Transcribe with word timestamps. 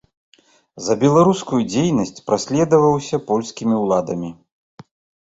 За 0.85 0.93
беларускую 1.03 1.59
дзейнасць 1.73 2.23
праследаваўся 2.29 3.21
польскімі 3.29 3.75
ўладамі. 3.83 4.31